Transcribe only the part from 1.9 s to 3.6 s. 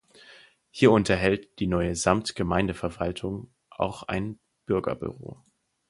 Samtgemeindeverwaltung